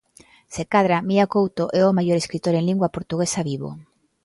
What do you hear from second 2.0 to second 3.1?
escritor en lingua